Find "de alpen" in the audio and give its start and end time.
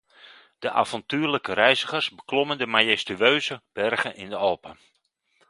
4.29-4.79